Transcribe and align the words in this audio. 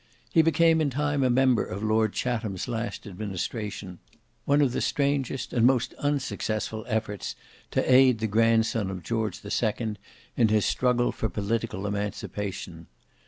He 0.31 0.41
became 0.41 0.81
in 0.81 0.89
time 0.89 1.21
a 1.23 1.29
member 1.29 1.63
of 1.63 1.83
Lord 1.83 2.11
Chatham's 2.13 2.67
last 2.67 3.05
administration: 3.05 3.99
one 4.45 4.59
of 4.59 4.71
the 4.71 4.81
strangest 4.81 5.53
and 5.53 5.63
most 5.63 5.93
unsuccessful 5.99 6.83
efforts 6.87 7.35
to 7.69 7.85
aid 7.87 8.17
the 8.17 8.25
grandson 8.25 8.89
of 8.89 9.03
George 9.03 9.41
the 9.41 9.51
Second 9.51 9.99
in 10.35 10.47
his 10.47 10.65
struggle 10.65 11.11
for 11.11 11.29
political 11.29 11.85
emancipation. 11.85 12.87